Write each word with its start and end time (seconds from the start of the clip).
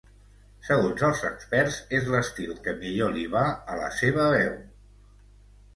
Segons 0.69 1.03
els 1.09 1.21
experts, 1.29 1.77
és 1.99 2.09
l'estil 2.15 2.57
que 2.69 2.75
millor 2.81 3.15
li 3.19 3.27
va 3.37 3.45
a 3.75 3.79
la 3.85 3.95
seua 4.03 4.29
veu. 4.39 4.59